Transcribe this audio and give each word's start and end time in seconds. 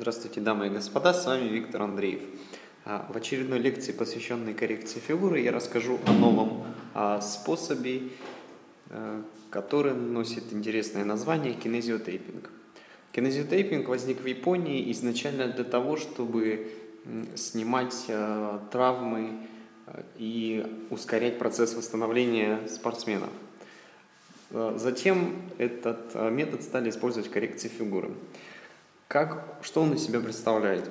Здравствуйте, 0.00 0.40
дамы 0.40 0.68
и 0.68 0.70
господа, 0.70 1.12
с 1.12 1.26
вами 1.26 1.48
Виктор 1.48 1.82
Андреев. 1.82 2.20
А, 2.84 3.04
в 3.12 3.16
очередной 3.16 3.58
лекции, 3.58 3.90
посвященной 3.90 4.54
коррекции 4.54 5.00
фигуры, 5.00 5.40
я 5.40 5.50
расскажу 5.50 5.98
о 6.06 6.12
новом 6.12 6.62
а, 6.94 7.20
способе, 7.20 8.02
а, 8.90 9.24
который 9.50 9.94
носит 9.94 10.52
интересное 10.52 11.04
название 11.04 11.52
кинезиотейпинг. 11.54 12.48
Кинезиотейпинг 13.10 13.88
возник 13.88 14.20
в 14.20 14.26
Японии 14.26 14.88
изначально 14.92 15.48
для 15.48 15.64
того, 15.64 15.96
чтобы 15.96 16.70
снимать 17.34 18.06
травмы 18.70 19.48
и 20.16 20.64
ускорять 20.90 21.40
процесс 21.40 21.74
восстановления 21.74 22.60
спортсменов. 22.68 23.30
Затем 24.52 25.42
этот 25.58 26.14
метод 26.30 26.62
стали 26.62 26.88
использовать 26.90 27.28
в 27.28 27.32
коррекции 27.32 27.66
фигуры. 27.66 28.10
Как, 29.08 29.58
что 29.62 29.80
он 29.80 29.94
из 29.94 30.04
себя 30.04 30.20
представляет? 30.20 30.88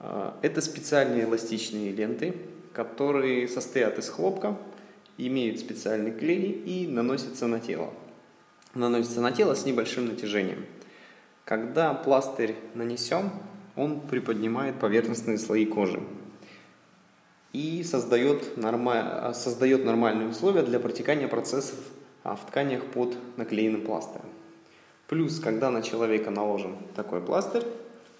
А, 0.00 0.36
это 0.42 0.60
специальные 0.60 1.24
эластичные 1.24 1.92
ленты, 1.92 2.34
которые 2.72 3.46
состоят 3.46 3.98
из 3.98 4.08
хлопка, 4.08 4.58
имеют 5.16 5.60
специальный 5.60 6.10
клей 6.10 6.50
и 6.50 6.88
наносятся 6.88 7.46
на 7.46 7.60
тело. 7.60 7.92
Наносятся 8.74 9.20
на 9.20 9.30
тело 9.30 9.54
с 9.54 9.64
небольшим 9.64 10.06
натяжением. 10.06 10.66
Когда 11.44 11.94
пластырь 11.94 12.56
нанесен, 12.74 13.30
он 13.76 14.00
приподнимает 14.00 14.80
поверхностные 14.80 15.38
слои 15.38 15.66
кожи 15.66 16.02
и 17.52 17.84
создает, 17.84 18.56
норма... 18.56 19.32
создает 19.34 19.84
нормальные 19.84 20.28
условия 20.28 20.62
для 20.62 20.80
протекания 20.80 21.28
процессов 21.28 21.78
а, 22.24 22.34
в 22.34 22.44
тканях 22.44 22.84
под 22.86 23.16
наклеенным 23.38 23.82
пластырем. 23.82 24.26
Плюс, 25.08 25.38
когда 25.38 25.70
на 25.70 25.82
человека 25.82 26.30
наложен 26.30 26.76
такой 26.94 27.20
пластырь, 27.20 27.64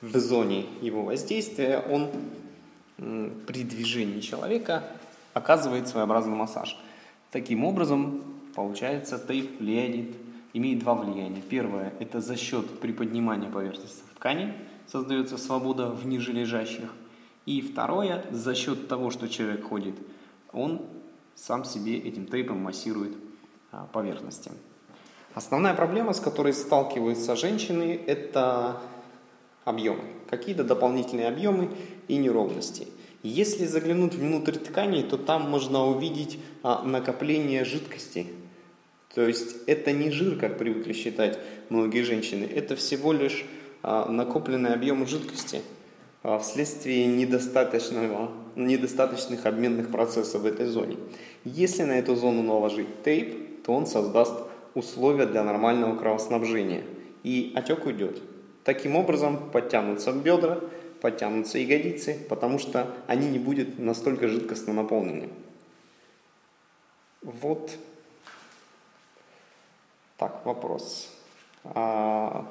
в 0.00 0.18
зоне 0.18 0.66
его 0.80 1.02
воздействия 1.02 1.78
он 1.88 2.10
при 3.46 3.62
движении 3.62 4.20
человека 4.20 4.84
оказывает 5.32 5.88
своеобразный 5.88 6.34
массаж. 6.34 6.76
Таким 7.30 7.64
образом, 7.64 8.22
получается, 8.54 9.18
тейп 9.18 9.60
влияет, 9.60 10.14
имеет 10.52 10.80
два 10.80 10.94
влияния. 10.94 11.40
Первое– 11.48 11.92
это 12.00 12.20
за 12.20 12.36
счет 12.36 12.80
приподнимания 12.80 13.48
поверхностных 13.48 14.10
тканей 14.16 14.52
создается 14.86 15.38
свобода 15.38 15.88
в 15.88 16.06
нижележащих. 16.06 16.92
И 17.46 17.60
второе– 17.60 18.24
за 18.30 18.54
счет 18.54 18.88
того, 18.88 19.10
что 19.10 19.28
человек 19.28 19.64
ходит, 19.64 19.94
он 20.52 20.82
сам 21.34 21.64
себе 21.64 21.96
этим 21.98 22.26
тейпом 22.26 22.58
массирует 22.58 23.16
а, 23.70 23.86
поверхности. 23.92 24.52
Основная 25.34 25.74
проблема, 25.74 26.12
с 26.12 26.20
которой 26.20 26.52
сталкиваются 26.52 27.36
женщины, 27.36 27.98
это 28.06 28.80
объемы. 29.64 30.02
Какие-то 30.28 30.64
дополнительные 30.64 31.28
объемы 31.28 31.70
и 32.08 32.16
неровности. 32.16 32.88
Если 33.22 33.66
заглянуть 33.66 34.14
внутрь 34.14 34.56
тканей, 34.56 35.04
то 35.04 35.16
там 35.16 35.48
можно 35.48 35.86
увидеть 35.86 36.38
а, 36.62 36.82
накопление 36.82 37.64
жидкости. 37.64 38.26
То 39.14 39.26
есть 39.26 39.56
это 39.66 39.92
не 39.92 40.10
жир, 40.10 40.38
как 40.38 40.58
привыкли 40.58 40.92
считать 40.92 41.38
многие 41.68 42.02
женщины, 42.02 42.44
это 42.44 42.76
всего 42.76 43.12
лишь 43.12 43.44
а, 43.82 44.08
накопленные 44.08 44.74
объемы 44.74 45.06
жидкости 45.06 45.62
а, 46.22 46.38
вследствие 46.40 47.06
недостаточного, 47.06 48.32
недостаточных 48.56 49.46
обменных 49.46 49.90
процессов 49.90 50.42
в 50.42 50.46
этой 50.46 50.66
зоне. 50.66 50.96
Если 51.44 51.84
на 51.84 51.92
эту 51.92 52.16
зону 52.16 52.42
наложить 52.42 53.02
тейп, 53.04 53.62
то 53.64 53.72
он 53.72 53.86
создаст 53.86 54.34
условия 54.74 55.26
для 55.26 55.42
нормального 55.42 55.96
кровоснабжения, 55.96 56.84
и 57.22 57.52
отек 57.54 57.86
уйдет. 57.86 58.20
Таким 58.64 58.96
образом 58.96 59.50
подтянутся 59.50 60.12
бедра, 60.12 60.60
подтянутся 61.00 61.58
ягодицы, 61.58 62.18
потому 62.28 62.58
что 62.58 62.94
они 63.06 63.28
не 63.28 63.38
будут 63.38 63.78
настолько 63.78 64.28
жидкостно 64.28 64.72
наполнены. 64.72 65.28
Вот 67.22 67.70
так, 70.22 70.46
вопрос. 70.46 71.10
А, 71.64 72.48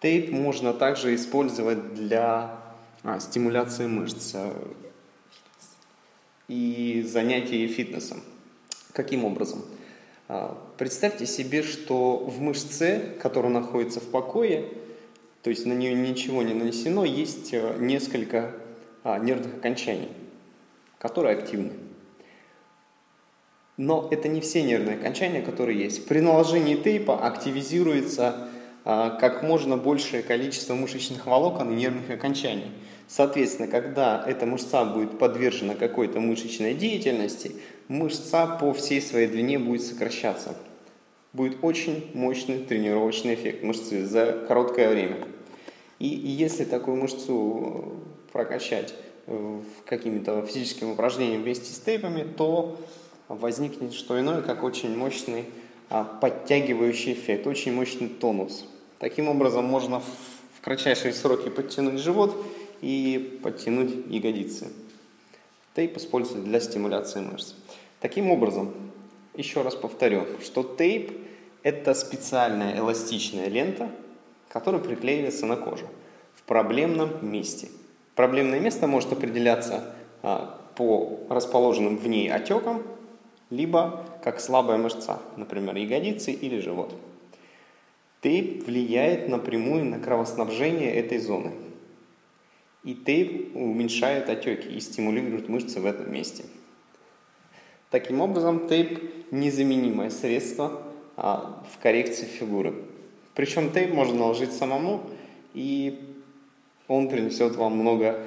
тейп 0.00 0.30
можно 0.30 0.74
также 0.74 1.14
использовать 1.14 1.94
для 1.94 2.58
а, 3.02 3.18
стимуляции 3.20 3.86
мышц 3.86 4.32
э, 4.34 4.52
и 6.48 7.02
занятий 7.08 7.66
фитнесом. 7.68 8.20
Каким 8.92 9.24
образом? 9.24 9.64
А, 10.32 10.56
представьте 10.78 11.26
себе, 11.26 11.64
что 11.64 12.18
в 12.18 12.40
мышце, 12.40 13.16
которая 13.20 13.50
находится 13.50 13.98
в 13.98 14.04
покое, 14.04 14.64
то 15.42 15.50
есть 15.50 15.66
на 15.66 15.72
нее 15.72 15.92
ничего 15.92 16.44
не 16.44 16.54
нанесено, 16.54 17.04
есть 17.04 17.52
э, 17.52 17.74
несколько 17.80 18.52
а, 19.02 19.18
нервных 19.18 19.56
окончаний, 19.56 20.06
которые 21.00 21.36
активны. 21.36 21.72
Но 23.76 24.06
это 24.12 24.28
не 24.28 24.40
все 24.40 24.62
нервные 24.62 24.98
окончания, 24.98 25.42
которые 25.42 25.82
есть. 25.82 26.06
При 26.06 26.20
наложении 26.20 26.76
тейпа 26.76 27.26
активизируется 27.26 28.50
а, 28.84 29.10
как 29.10 29.42
можно 29.42 29.76
большее 29.76 30.22
количество 30.22 30.74
мышечных 30.74 31.26
волокон 31.26 31.72
и 31.72 31.74
нервных 31.74 32.08
окончаний. 32.08 32.70
Соответственно, 33.08 33.66
когда 33.66 34.24
эта 34.24 34.46
мышца 34.46 34.84
будет 34.84 35.18
подвержена 35.18 35.74
какой-то 35.74 36.20
мышечной 36.20 36.74
деятельности, 36.74 37.56
мышца 37.90 38.46
по 38.46 38.72
всей 38.72 39.02
своей 39.02 39.26
длине 39.26 39.58
будет 39.58 39.82
сокращаться. 39.82 40.56
Будет 41.32 41.58
очень 41.62 42.10
мощный 42.14 42.60
тренировочный 42.60 43.34
эффект 43.34 43.64
мышцы 43.64 44.06
за 44.06 44.44
короткое 44.46 44.90
время. 44.90 45.18
И 45.98 46.06
если 46.06 46.64
такую 46.64 46.96
мышцу 46.96 47.96
прокачать 48.32 48.94
какими-то 49.84 50.46
физическими 50.46 50.92
упражнениями 50.92 51.42
вместе 51.42 51.72
с 51.72 51.80
тейпами, 51.80 52.22
то 52.22 52.80
возникнет 53.28 53.92
что 53.92 54.18
иное, 54.18 54.40
как 54.40 54.62
очень 54.62 54.96
мощный 54.96 55.44
а, 55.88 56.04
подтягивающий 56.04 57.12
эффект, 57.12 57.46
очень 57.46 57.72
мощный 57.72 58.08
тонус. 58.08 58.66
Таким 58.98 59.28
образом 59.28 59.64
можно 59.64 60.00
в 60.00 60.60
кратчайшие 60.62 61.12
сроки 61.12 61.48
подтянуть 61.48 62.00
живот 62.00 62.36
и 62.80 63.40
подтянуть 63.42 64.06
ягодицы. 64.08 64.68
Тейп 65.74 65.96
используется 65.96 66.44
для 66.44 66.60
стимуляции 66.60 67.20
мышц. 67.20 67.54
Таким 68.00 68.30
образом, 68.30 68.72
еще 69.34 69.62
раз 69.62 69.74
повторю, 69.74 70.26
что 70.42 70.62
тейп– 70.62 71.12
это 71.62 71.94
специальная 71.94 72.78
эластичная 72.78 73.48
лента, 73.48 73.90
которая 74.48 74.80
приклеивается 74.80 75.46
на 75.46 75.56
кожу 75.56 75.86
в 76.34 76.42
проблемном 76.42 77.10
месте. 77.30 77.68
Проблемное 78.14 78.60
место 78.60 78.86
может 78.86 79.12
определяться 79.12 79.94
а, 80.22 80.58
по 80.76 81.20
расположенным 81.28 81.96
в 81.96 82.06
ней 82.08 82.30
отекам, 82.30 82.82
либо 83.50 84.06
как 84.24 84.40
слабая 84.40 84.78
мышца, 84.78 85.20
например, 85.36 85.76
ягодицы 85.76 86.32
или 86.32 86.58
живот. 86.60 86.94
Тейп 88.22 88.66
влияет 88.66 89.28
напрямую 89.28 89.84
на 89.84 89.98
кровоснабжение 89.98 90.94
этой 90.94 91.18
зоны– 91.18 91.52
и 92.82 92.94
тейп 92.94 93.54
уменьшает 93.54 94.28
отеки 94.30 94.68
и 94.68 94.80
стимулирует 94.80 95.48
мышцы 95.48 95.80
в 95.80 95.86
этом 95.86 96.12
месте. 96.12 96.44
Таким 97.90 98.20
образом, 98.20 98.68
тейп– 98.68 99.00
незаменимое 99.32 100.10
средство 100.10 100.82
а, 101.16 101.64
в 101.72 101.82
коррекции 101.82 102.24
фигуры. 102.24 102.74
Причем 103.34 103.70
тейп 103.70 103.92
можно 103.92 104.16
наложить 104.16 104.52
самому, 104.52 105.02
и 105.54 105.98
он 106.86 107.08
принесет 107.08 107.56
вам 107.56 107.76
много 107.76 108.24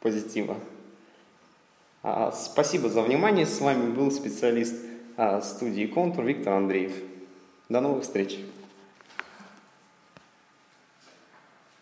позитива. 0.00 0.56
А, 2.02 2.32
спасибо 2.32 2.88
за 2.88 3.02
внимание. 3.02 3.46
С 3.46 3.60
вами 3.60 3.92
был 3.92 4.10
специалист 4.10 4.74
а, 5.16 5.40
студии 5.40 5.86
«Контур» 5.86 6.24
Виктор 6.24 6.54
Андреев. 6.54 6.92
До 7.68 7.80
новых 7.80 8.02
встреч! 8.02 8.38